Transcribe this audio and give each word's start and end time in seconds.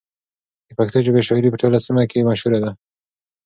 د 0.67 0.69
پښتو 0.77 0.97
ژبې 1.05 1.21
شاعري 1.27 1.49
په 1.51 1.59
ټوله 1.61 1.77
سیمه 1.85 2.03
کې 2.11 2.27
مشهوره 2.29 2.59
ده. 2.63 2.71